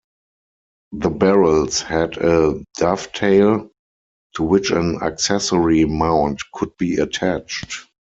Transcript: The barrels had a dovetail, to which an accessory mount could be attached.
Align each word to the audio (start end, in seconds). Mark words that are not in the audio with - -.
The 0.93 1.11
barrels 1.11 1.79
had 1.81 2.17
a 2.17 2.59
dovetail, 2.79 3.69
to 4.33 4.41
which 4.43 4.71
an 4.71 4.97
accessory 5.03 5.85
mount 5.85 6.41
could 6.55 6.75
be 6.79 6.95
attached. 6.95 7.85